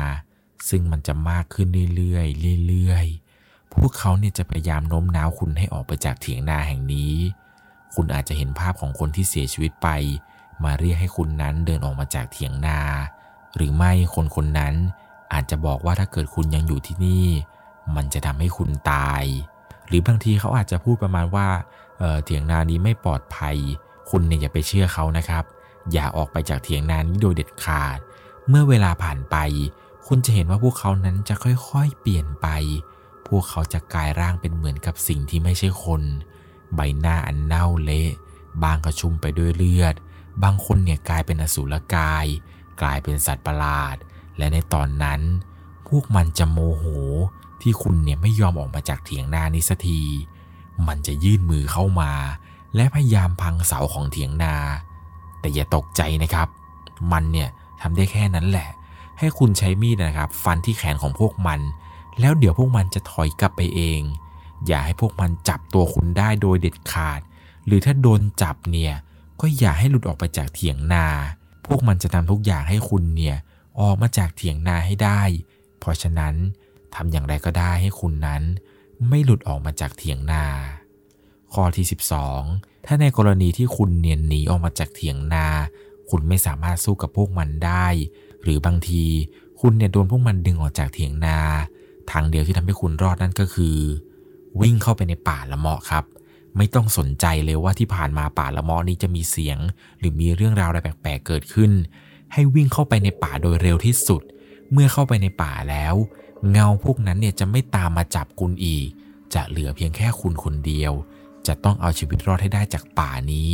[0.68, 2.20] ซึ่งมันจะมากขึ้นเรื่อ
[2.56, 7.14] ยๆ เรื่อยๆ พวกเขาเนี่ยจะพยายามโน้มน้าวคุณให้ออกไปจากเถียงนาแห่งนี้
[7.94, 9.88] คุณอาจจะเห็นภาพของคนที่เสียชีวิตไป
[10.64, 12.80] มาเรียกให้คุณนั้นเดินออกมาจากเถียงนา
[13.56, 14.74] หรือไม่คนคนนั้น
[15.32, 17.26] อาจจะบอกว่าถ้าเกิดคุณยังอยู่ที่นี่
[17.96, 19.24] มันจะทำให้คุณตาย
[19.86, 21.48] หรือบางทีเขาอาจจะพูดประมาณว่า
[21.98, 23.56] เเถียงนานี้ไม่ปลอดภัย
[24.10, 25.44] คุณเนี่ยอย่าไปเชื่อเขานะครับ
[25.92, 27.98] อย่าออกไปจากเถียงนานี้โดยเด็ดขาด
[28.48, 29.36] เมื่อเวลาผ่านไป
[30.06, 32.46] คุณจะเห็นว่าพวกเขานั้นจะค่อยๆ เปลี่ยนไป
[33.28, 36.02] พวกเขาจะกลายร่างเป็นเหมือนกับสิ่งที่ไม่ใช่คน
[36.74, 38.10] ใบหน้าอันเน่าเละ
[38.64, 39.94] บางกระชุ่มไปด้วยเลือด
[40.42, 42.26] บางคนเนี่ยกลายเป็นอสุรกาย
[42.82, 43.96] กลายเป็นสัตว์ประหลาด
[44.38, 45.20] และในตอนนั้น
[45.88, 46.84] พวกมันจะโมโห
[47.62, 50.00] ที่คุณเนี่ยไม่ยอมออกมาจากเถียงนานี้สักที
[50.88, 52.12] มันจะยื่นมือเข้ามา
[52.74, 54.54] และพยายามพังเสาของเถียงนา
[55.40, 56.48] แต่อย่าตกใจนะครับ
[57.12, 57.48] มันเนี่ย
[57.80, 58.68] ทำได้แค่นั้นแหละ
[59.18, 61.60] ให้คุณใช้มีดนะครับ ฟันที่แขนของพวกมัน
[62.20, 64.00] แล้วเดี๋ยวพวกมันจะถอยกลับไปเอง
[64.66, 67.20] อย่าให้พวกมันจับตัวคุณได้โดยเด็ดขาด
[67.66, 68.94] หรือถ้าโดนจับเนี่ย
[69.40, 71.06] ก็อย่าให้หลุดออกไปจากเถียงนา
[71.66, 73.36] พวกมันจะทำทุกอย่างให้คุณเนี่ย
[73.80, 75.22] ออกมาจากเถียงนาให้ได้
[75.78, 76.34] เพราะฉะนั้น
[76.94, 78.42] ทำอย่างไรก็ได้ให้คุณนั้น
[79.08, 80.44] ไม่หลุดออกมาจากเถียงนา
[81.52, 81.86] ข้อที่
[82.36, 85.46] 12 ถ้าในกรณีที่คุณเนียนหนีออกมาจากเถียงนา
[86.10, 87.86] คุณไม่สามารถสู้กับพวกมันได้
[88.42, 89.04] หรือบางที
[89.60, 91.38] คุณเนี่ยโดนพวกมันดึงออกจากเถียงนา
[92.10, 93.78] ทางเดียวที่ทำให้คุณรอดนั่นก็คือ
[94.60, 96.04] วิ่งเข้าไปในป่าละเมาะครับ
[96.56, 99.58] ไม่ต้องสนใจเลยว่าที่ผ่านมาป่าละเมาะนี้จะมีเสียง
[99.98, 101.70] หรือมีเรื่องราวอะไรแปลกๆเกิดขึ้น
[102.32, 104.22] ให้วิ่งเข้าไปในป่าโดยเร็วที่สุด
[104.72, 105.94] เมื่อเข้าไปในป่าแล้ว
[106.50, 108.88] เงาพวกนั้นเนี่ยจะไม่ตามมาจับคุณอีก
[109.34, 110.92] จะเหลือเพียงแค่คุณคนเดียว
[111.46, 113.52] จะต้องเอาชีวิตรอดให้ได้จากป่านี้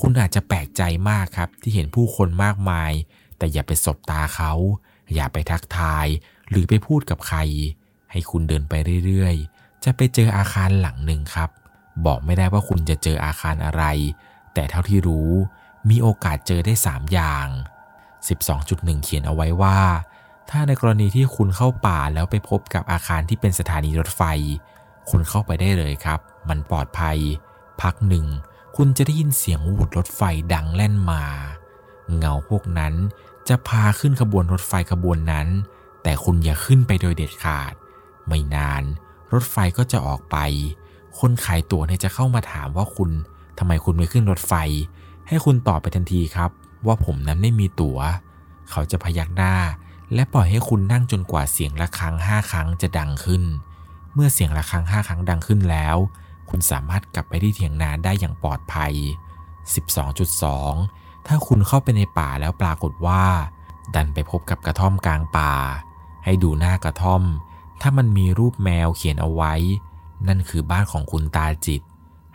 [0.00, 2.92] คุณอาจจะแปลกใจมากครับที่เห็นผู้คนมากมาย
[3.38, 4.52] แต่อย่าไปสบตาเขา
[5.14, 6.06] อย่าไปทักทาย
[6.50, 7.38] หรือไปพูดกับใคร
[8.10, 8.74] ให้คุณเดินไป
[9.06, 11.50] เรื่อยๆ จะไปเจออาคารหลังหนึ่งครับ
[12.06, 13.84] บอกไม่ได้ว่าคุณจะเจออาคารอะไร
[14.54, 15.30] แต่เท่าที่รู้
[15.90, 17.46] มีโอกาสเจอได้ 3 อย่าง
[18.26, 19.78] 12.1 เขียนเอาไว้ว่า
[20.50, 24.22] ถ้าในกรณีที่คุณเข้าป่าแล้วไปพบกับอาคารที่เป็นสถานีรถไฟ
[25.10, 27.18] คุณเข้าไปได้เลยครับ มันปลอดภัย
[27.82, 28.26] พักหนึ่ง
[28.76, 30.22] คุณจะได้ยินเสียงวูดรถไฟ
[30.54, 31.24] ดังแล่นมา
[32.16, 32.94] เงาพวกนั้น
[33.48, 35.48] จะพาขึ้นขบวนรถไฟขบวนนั้น
[36.02, 37.74] แต่คุณอย่าขึ้นไปโดยเด็ดขาด
[38.26, 38.82] ไม่นาน
[39.32, 40.36] รถไฟก็จะออกไป
[41.18, 43.10] คนขายตั๋วเนี่ยจะเข้ามาถามว่าคุณ
[43.58, 44.54] ทำไมคุณไม่ขึ้นรถไฟ
[45.28, 46.50] ให้คุณตอบไปทันทีครับ
[46.86, 47.98] ว่าผมนั้นไม่มีตัว๋ว
[48.70, 49.54] เขาจะพยักหน้า
[50.14, 53.42] และปล่อยให้คุณนั่งจนกว่าเสียงะระฆังห้าครั้งจะดังขึ้น
[54.14, 55.96] เมื่อเสียงะระฆังห้าครั้งดังขึ้นแล้ว
[56.50, 58.94] คุณสามารถกลับไปที่เถียงนาได้อย่างปลอดภัย
[59.90, 63.24] 12.2 ถ้าคุณเข้าไปในป่าแล้วปรากฏว่า
[63.94, 65.52] ดันไปพบกับกระท่อมกลางป่า
[66.24, 67.22] ให้ดูหน้ากระท่อม
[67.80, 69.54] ถ้ามันมีรูปแมวเขียนเอาไว้
[70.28, 71.82] นั่นคือบ้านของคุณตาจิต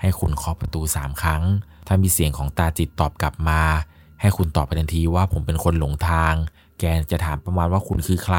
[0.02, 1.44] ให้คุณเคาะประตูสามครั้ง
[1.88, 3.62] ถ้ามีเสียงของตาจิตตอบกลับมา
[4.22, 6.34] ให้คุณตอบไปทันทีว่าผมเป็นคนหลงทาง
[6.80, 8.38] แกจะถามประมาณว่าคุณคือใคร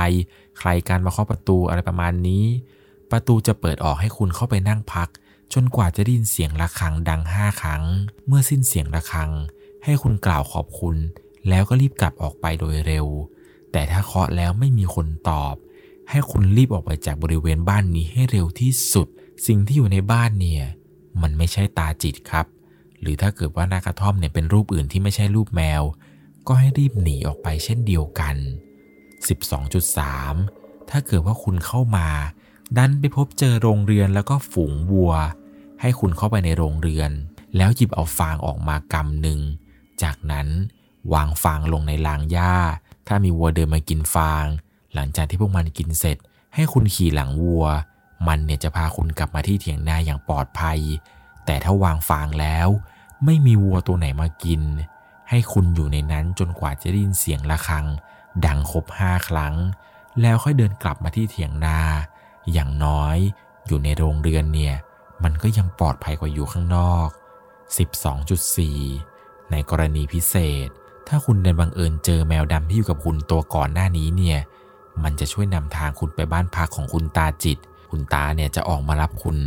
[0.58, 2.44] ใครการมาเคาะประตูอะไรประมาณนี้
[3.10, 5.08] ประตูจะเปิดออกให้คุณเข้าไปนั่งพัก
[5.52, 7.82] จนกว่าจะได้ยินเสียงะระฆังดังห้าครั้ง
[8.26, 9.30] เมื่อสิ้นเสียงะระฆัง
[9.84, 10.96] ให้คุณกล่าวขอบคุณ
[11.48, 13.06] แล้วก็รีบกลับออกไปโดยเร็ว
[13.72, 15.54] แต่ถ้าเคาะแล้วไม่มีคนตอบ
[16.10, 19.06] ให้คุณรีบออกไปจากบริเวณบ้านนี้ให้เร็วที่สุด
[19.46, 20.64] สิ่งที่อยู่ในบ้านเนี่ย
[21.22, 22.46] มันไม่ใช่ตาจิตครับ
[23.00, 25.82] หรือถ้าเกิดว่านากระท่อมเนี่ยเป็นรูปอื่นที่ไม่ใช่รูปแมว
[26.46, 28.36] ก็ให้รีบหนีออกไปเช่นเดียวกัน
[29.62, 32.08] 12.3 ถ้าเกิดว่าคุณเข้ามา
[32.76, 35.12] ดันไปพบเจอโรงเรือนแล้วก็ฝูงวัว
[35.80, 37.10] ให้คุณเข้าไปในโรงเรือน
[37.56, 39.40] แล้วหยิบเอาฟางออกมากำหนึ่ง
[40.02, 40.48] จากนั้น
[41.12, 42.54] วางฟางลงในรางหญ้า
[43.06, 44.44] ถ้ามีวัวเดินมากินฟาง
[44.94, 46.16] หลังจากที่พวกมันกินเสร็จ
[46.54, 47.66] ให้คุณขี่หลังวัว
[48.26, 50.78] มันเนี่ยจะพาคุณกลับมาที่เถียงนาอย่างปลอดภัย
[51.46, 52.68] แต่ถ้าวางฟางแล้ว
[53.24, 54.62] ไม่มีวัวตัวไหนมากิน
[55.28, 57.86] ให้คุณอยู่ในนั้นจนกว่าจะได้ยินเสียงะระฆัง
[58.46, 59.54] ดังครบห้าครั้ง
[60.20, 61.78] แล้วค่อยเดินกลับมาที่เถียงนา
[62.52, 63.16] อย่างน้อย
[63.66, 64.74] อยู่ในโรงเรือนเนี่ย
[65.24, 67.08] มันก็ยังปลอดภัยกว่าอยู่ข้างนอก
[68.30, 70.34] 12.4 ในกรณีพิเศ
[70.66, 70.68] ษ
[71.08, 74.38] ถ้าคุณเดินบังเอิญเจอแมวดำที่อยู่กับคุณตัวก่อนหน้านี้เนี่ย
[75.02, 77.58] มันจะช่วยนำทางคุณไปบ้านพักของคุณตาจิต
[77.90, 79.38] คุณตาเนี่ยจะออกมารับคุณ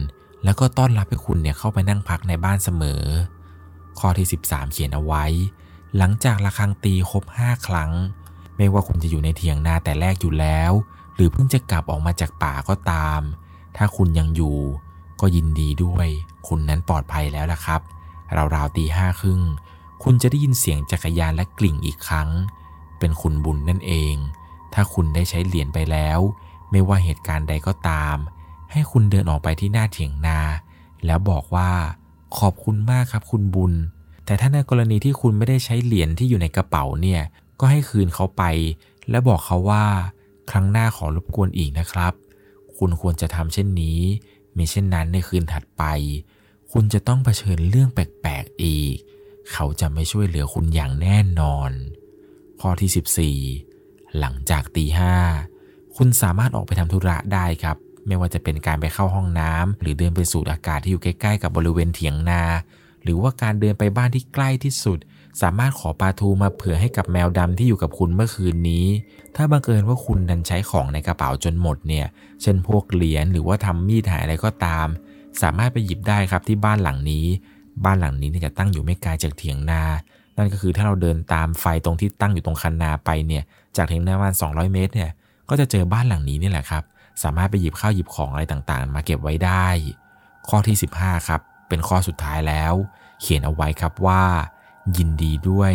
[0.44, 3.04] แล้วก็ต้อนรับให้คุณเนี่ยเข้าไปนั่งพักในบ้านเสมอ
[4.00, 5.26] ข้อที่ 13 เขียนเอาไว้
[5.97, 7.91] หลังจากระฆังตีครบ5ครั้ง
[8.58, 10.71] ไม่ว่าคุณจะอยู่ในเถียงนาแต่แรกอยู่แล้ว
[11.15, 13.21] หรือเพิ่งจะกลับออกมาจากป่าก็ตาม
[13.78, 14.58] ถ้าคุณยังอยู่
[15.21, 16.08] ก็ยินดีด้วย
[16.47, 17.82] คุณนั้นปลอดภัยแล้วล่ะครับ
[18.56, 19.41] ราวๆตีห้าครึ่ง
[20.04, 22.30] คุณจะได้ยินเสียงจักรยานและกลิ่งอีกครั้ง
[22.99, 24.15] เป็นคุณบุญนั่นเอง
[24.73, 26.19] ถ้าคุณได้ใช้เหรียญไปแล้ว
[26.71, 28.15] ไม่ว่าเหตุการณ์ใดก็ตาม
[28.71, 30.39] ให้คุณเดินออกไปที่หน้าเถียงนา
[31.06, 31.71] แล้วบอกว่า
[32.38, 33.73] ขอบคุณมากครับคุณบุญ
[34.30, 37.22] แต่ถ้าในกรณีที่คุณไม่ได้ใช้เหรียญที่อยู่ในกระเป๋าเนี่ย
[37.60, 38.44] ก็ให้คืนเขาไป
[39.10, 39.86] และบอกเขาว่า
[40.52, 42.13] ครั้งหน้าขอรบกวนอีกนะครับ
[42.78, 44.00] คุณควรจะทำเช่นนี้
[44.58, 45.84] มิเช่นนั้นในคืนถัดไป
[46.72, 48.96] คุณจะต้องเผชิญเรื่องแปลกๆอีก
[49.52, 51.72] เขาจะไม่ช่วยเหลือคุณอย่างแน่นอน
[52.62, 55.15] ข้อที่ 14 หลังจากตีห้า
[55.96, 62.44] คุณสามารถออกไปทำธุระได้ครับ ไม่ว่าจะเป็นการไปเข้าห้องน้ำหรือเดินไปสูดอากาศที่อยู่ใกล้ๆกับบริเวณเถียงนา
[63.10, 65.00] รือว่าการเดินไปบ้านที่ใกล้ที่สุด
[65.41, 68.86] สามารถขอปลาทูมาเผื่อให้กับแมวดำที่อยู่กับคุณเมื่อคืนนี้
[69.36, 72.06] ถ้าบังเอิญว่าคุณดันใช้ของในกระเป๋าจนหมดเนี่ย
[72.41, 74.88] เช่นพวกเหรียญหรือว่าทำมีดหายอะไรก็ตาม
[75.41, 77.26] สามารถไปหยิบได้ครับที่บ้านหลังนี้
[77.86, 79.84] บ้านหลังนี้จะตั้งอยู่ไม่ไกลจากเถียงนา
[80.38, 83.43] นั่นก็คือถ้าเราเดินตามไฟตรงที่ตั้งอยู่ตรงคันนาไปเนี่ย
[83.78, 85.12] จากเถียงนาประมาณ200 เมตรเนี่ย
[85.50, 86.84] ก็จะเจอบ้านหลังนี้นี่แหละครับ
[87.24, 89.67] สามารถไปหยิบข้าวหยิบของอะไรต่างๆ มาเก็บไว้ได้
[90.50, 92.74] ข้อที่ 15 ครับเป็นข้อสุดท้ายแล้ว
[93.19, 94.23] เขียนเอาไว้ครับว่า
[94.97, 95.73] ยินดีด้วย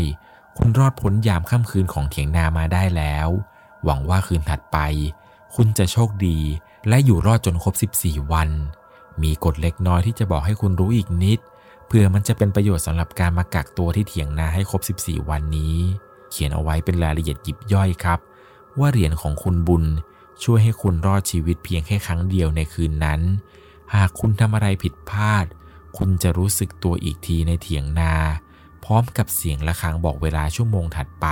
[0.57, 3.29] คุณรอดพ้นยามค่ำคืนของเถียงนามาได้แล้ว
[3.85, 4.79] หวังว่าคืนถัดไป
[5.55, 6.39] คุณจะโชคดี
[6.89, 8.51] และอยู่รอดจนครบ 14 วัน
[9.23, 11.39] มีกฎเล็กน้อยที่จะบอกให้คุณรู้อีกนิด
[11.87, 15.77] เพื่อมันจะเป็นประโยชน์สำหรับการมากักตัวที่เถียงนาให้ครบ 14 วันนี้
[16.31, 18.19] เขียนเอาไว้เป็นรายละเอียดยิบย่อยครับ
[18.79, 19.85] ว่าเหรียญของคุณบุญ
[20.43, 23.21] ช่วยให้คุณรอดชีวิตเพียงแค่ครั้งเดียวในคืนนั้น
[23.95, 25.47] หากคุณทำอะไรผิดพลาด
[25.97, 28.15] คุณจะรู้สึกตัวอีกทีในเถียงนา
[28.85, 31.27] พร้อมกับเสียงะระฆังบอกเวลาชั่วโมงถัดไป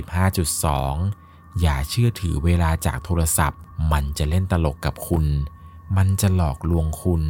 [0.00, 3.60] 15.2 อย่าเชื่อถือเวลาจากโทรศัพท์
[3.92, 5.26] มันจะเล่นตลกกับคุณ
[5.96, 7.22] มันจะหลอกลวงคุณ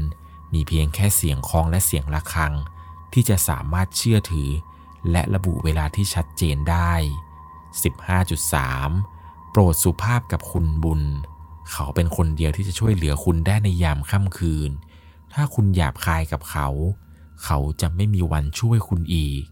[0.52, 2.54] มีเพียงแค่เสียงคลองและเสียงะระฆัง
[3.12, 4.50] ที่จะสามารถเชื่อถือ
[5.10, 6.92] และระบุเวลาที่ชัดเจนได้
[8.02, 11.02] 15.3 โปรดสุภาพกับคุณบุญ
[11.70, 14.70] เขาเป็นคนเดียวที่จะช่วยเหลือคุณได้ในยามค่ำคืน
[15.34, 16.68] ถ้าคุณหยาบคายกับเขา
[17.44, 19.42] เขาจะไม่มีวันช่วยคุณอีก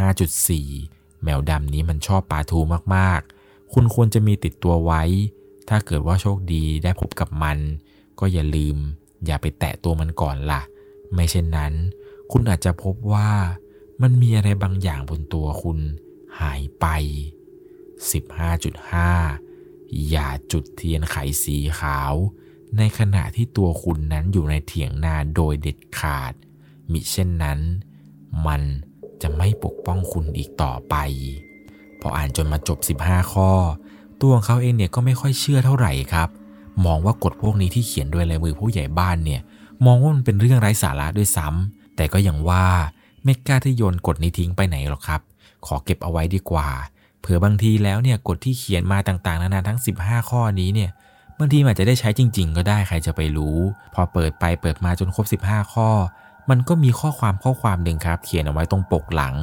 [0.00, 2.58] 15.4 แมวดำนี้มันชอบปลาทู
[2.94, 5.02] มากๆ คุณควรจะมีติดตัวไว้
[5.68, 7.58] ถ้าเกิดว่าโชคดีได้พบกับมัน
[8.18, 8.76] ก็อย่าลืม
[9.26, 10.62] อย่าไปแตะตัวมันก่อนละ่ะ
[11.12, 11.72] ไม่เช่นนั้น
[12.30, 13.30] คุณอาจจะพบว่า
[14.02, 15.78] มันมีอะไรบางอย่างบนตัวคุณ
[16.40, 16.86] หายไป
[18.10, 22.14] 15.5 อย่าจุดเทียนไขสีขาว
[22.78, 26.32] ในขณะที่ตัวคุณนั้นอยู่ในเถียงนาโดยเด็ดขาด
[26.92, 27.58] มิเช่นนั้น
[28.46, 28.62] มัน
[29.22, 30.94] จะไม่ปกป้องคุณอีกต่อไป
[32.00, 33.50] พออ่านจนมาจบ 15 ข้อ
[34.20, 36.28] ตัวของเขาเองเนี่ยก็ไม่ค่อยเชื่อเท่าไหร่ครับ
[36.86, 39.40] มองว่ากฎพวกนี้ที่เขียนโดยลายมือผู้ใหญ่บ้านเนี่ย
[39.86, 42.66] มองว่ามันเป็นเรื่องไร้สาระด้วยซ้ำแต่ก็ยังว่า
[43.24, 45.20] ไม่กล้าที่โยนกฎนี้ทิ้งไปไหนหรอกครับ
[45.66, 46.68] ขอเก็บเอาไว้ดีกว่า
[47.20, 50.90] เผื่อบางทีแล้วเนี่ยกฎที่เขียนมาต่างๆ นานาทั้ง 15 ข้อนี้เนี่ย
[51.40, 53.58] บางทีอาจจะได้ใช้จริง ๆ ก็ได้ใครจะไปรู้
[53.94, 55.88] พอเปิดไปเปิดมาจนครบ 15 ข้อ
[56.50, 59.34] มันก็มีข้อความข้อความหนึ่งครับ เขียนเอาไว้ตรงปกหลัง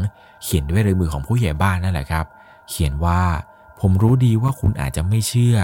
[0.43, 2.25] เขียนด้วยลายมือของผู้ใหญ่บ้านนั่นแหละครับ
[2.69, 3.21] เขียนว่า
[3.79, 5.57] ผมรู้ดีว่าคุณอาจจะไม่เชื่อ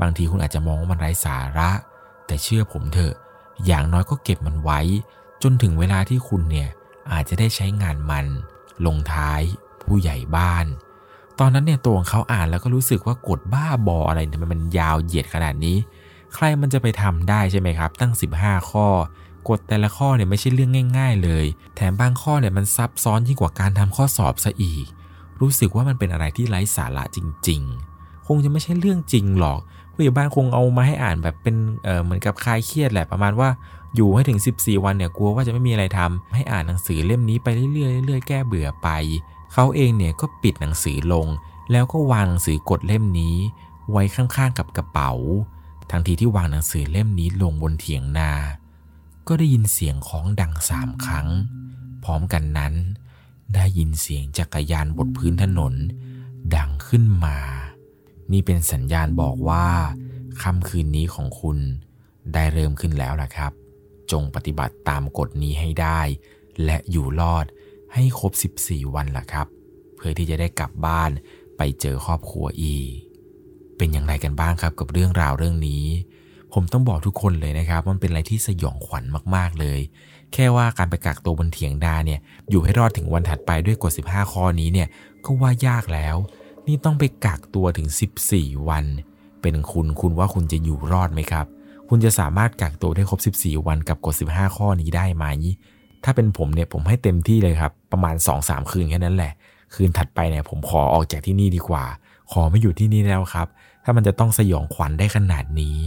[0.00, 1.70] บางทีคุณอาจจะมองว่ามันไร้สาระ
[2.26, 3.14] แต่เชื่อผมเถอะ
[3.66, 4.80] อย่างน้อยก็เก็บมันไว้
[5.42, 6.68] จนถึงเวลาที่คุณเนี่ย
[7.12, 8.26] อาจจะได้ใช้งานมัน
[8.86, 9.40] ลงท้าย
[9.82, 10.66] ผู้ใหญ่บ้าน
[11.40, 15.76] ตอนนั้นเนี่ยตัวของเขาอ่านแล้วก็รู้สึกว่ากฎบ้าบออะไรทำไมมันยาวเหยียดขนาดนี้
[16.34, 18.86] ใครมันจะไปทำได้ใช่ไหมครับ ตั้ง 15 ข้อ
[19.48, 21.46] กฎแต่ละข้อเนี่ยไม่ใช่เรื่องง่าย ๆ เลย
[21.76, 24.86] แถมบางข้อเนี่ยมันซับซ้อนยิ่งกว่าการทำข้อสอบซะอีก
[25.40, 27.18] รู้สึกว่ามันเป็นอะไรที่ไร้สาระจ
[27.48, 27.60] ริง
[27.94, 29.58] ๆ คงจะไม่ใช่เรื่องจริงหรอก
[29.92, 33.48] ผู้ใหญ่บ้านคงเอามาให้อ่านแบบเป็นเออเหมือนกับคลายเครียดแหละประมาณว่า
[33.96, 38.88] อยู่ให้ถึง 14 วันเนี่ยกลัวว่าจะไม่มีอะไรทำให้อ่านหนังสือเล่มนี้ไปเรื่อยๆเรื่อยๆแก้เบื่อไป
[39.58, 41.26] เขาเองเนี่ยก็ปิดหนังสือลง
[41.72, 43.36] แล้วก็วางหนังสือกฎเล่มนี้
[43.90, 45.12] ไว้ข้างๆกับกระเป๋า
[45.90, 48.32] ทันทีที่วางหนังสือเล่มนี้ลงบนเถียงนา
[49.28, 51.28] ก็ได้ยินเสียงของดังสามครั้ง
[52.04, 52.74] พร้อมกันนั้น
[53.54, 55.74] ได้ยินเสียงจักรยานบนพื้นถนน
[56.56, 57.38] ดังขึ้นมา
[58.32, 59.66] นี่เป็นสัญญาณบอกว่า
[60.42, 61.58] ค่ำคืนนี้ของคุณ
[62.32, 63.52] ได้เริ่มขึ้นแล้วล่ะครับ
[64.10, 66.00] จงปฏิบัติตามกฎนี้ให้ได้
[66.64, 67.46] และอยู่รอด
[67.94, 69.46] ให้ครบ 14 วันล่ะครับ
[69.96, 71.10] เพื่อที่จะได้กลับบ้าน
[71.56, 72.90] ไปเจอครอบครัวอีก
[73.76, 75.84] เป็นอย่างไรกันบ้างครับกับเรื่องราวเรื่องนี้
[76.52, 79.80] ผมต้องบอกทุกคนเลยนะครับมันเป็นอะไรที่สยองขวัญมากๆเลย
[80.32, 82.20] แค่ว่าการไปกักตัวบนเถียงนาเนี่ย
[82.50, 84.88] อยู่ให้รอดถึงวันถัดไปด้วยกฎ15 ข้อนี้เนี่ย
[85.24, 86.16] ก็ว่ายากแล้ว
[86.66, 87.88] นี่ต้องไปกักตัวถึง
[88.28, 88.84] 14 วัน
[89.42, 91.46] เป็นคุณคุณว่าคุณจะอยู่รอดไหมครับ
[91.88, 95.24] คุณจะสามารถกักตัวได้ครบ 14 วันกับกฎ15 ข้อนี้ได้ไหม
[96.04, 99.32] ถ้าเป็นผมเนี่ยผมให้เต็มที่เลยครับ ประมาณ 2-3 คืนแค่นั้นแหละ
[99.74, 101.84] คืนถัดไปเนี่ยผมขอออกจากที่นี่ดีกว่า
[102.32, 103.48] ขอไม่อยู่ที่นี่แล้วครับ
[103.84, 105.78] ถ้ามันจะต้องสยองขวัญได้ขนาดนี้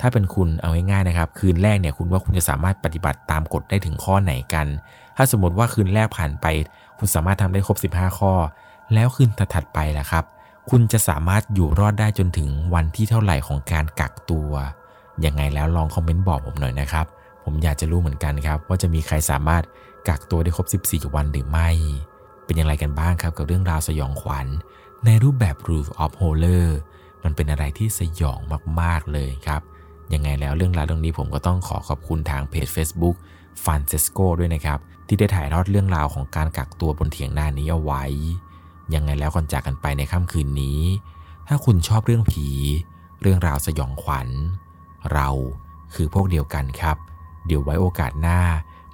[0.00, 4.66] ถ้าเป็นคุณเอาง่ายๆนะครับ คืนแรกเนี่ยคุณว่าคุณจะสามารถปฏิบัติตามกฎได้ถึงข้อไหนกัน
[5.16, 6.46] ถ้าสมมติว่าคืนแรกผ่านไป
[6.98, 8.32] คุณสามารถทำได้ครบ 15 ข้อ
[8.94, 10.24] แล้วคืนถัดไปล่ะครับ
[10.70, 14.50] คุณจะสามารถอยู่รอดได้จนถึงวันที่เท่าไหร่ของการกักตัว
[15.24, 17.06] ยังไงแล้วลองคอมเมนต์บอกผมหน่อยนะครับ
[17.46, 19.64] ผมอยากจะรู้เหมือนกันครับ ว่าจะมีใครสามารถ
[20.08, 21.70] กักตัวได้ครบ 14 วันหรือไม่
[22.44, 24.46] เป็นอย่างไรกันบ้างครับกับเรื่องราวสยองขวัญ
[25.04, 26.68] ในรูปแบบ Roof of Horror
[27.24, 28.40] มันเป็นอะไรที่สยอง
[28.80, 29.62] มากๆเลยครับ
[30.12, 33.16] ยังไงแล้วเรื่องราวเรื่องนี้ผมก็ต้องขอขอบคุณทางเพจ Facebook
[33.64, 38.04] f a n c e s c o ด้วยนะครับ ที่ได้ถ่ายทอดเรื่องราวของการกักตัวบนเถียงน้านี้เอาไว้
[38.94, 40.80] ยังไงแล้วก่อนจากกันไปในค่ำคืนนี้
[41.48, 42.48] ถ้าคุณชอบเรื่องผี
[43.22, 44.28] เรื่องราวสยองขวัญ
[45.12, 45.28] เรา
[45.94, 46.96] คือพวกเดียวกันครับ
[47.46, 48.40] เดี๋ยวไว้โอกาสหน้า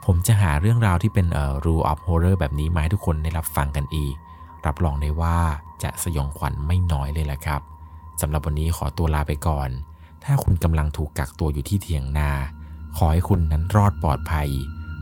[0.05, 4.15] ผมจะหาเรื่องราวที่เป็นเอ่อ rule of horror แบบนี้มาให้ทุกคนได้รับฟังกันอีก
[4.67, 5.39] รับรองได้ว่า
[5.83, 7.61] จะสยองขวัญไม่น้อยเลยแหละครับ
[8.21, 9.69] สำหรับวันนี้ขอตัวลาไปก่อน
[10.25, 12.31] ถ้าคุณกำลังถูกกักตัวอยู่ที่เถียงนา
[12.97, 14.49] ขอให้คุณนั้นรอดปลอดภัย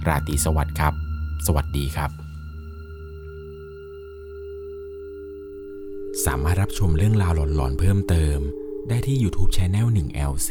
[0.06, 0.94] ราตรีสวัสดิ์ครับ
[1.46, 2.10] สวัสดีครับ
[6.24, 8.38] สามารถรับชมเรื่องราวหลอนๆเพิ่มเติม
[8.88, 10.50] ได้ที่ YouTube Channel 1 LC